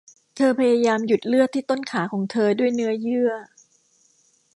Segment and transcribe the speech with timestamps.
[0.35, 3.31] เธอพยายามหยุดเลือดที่ต้นขาของเธอด้วยเนื้อเยื่อ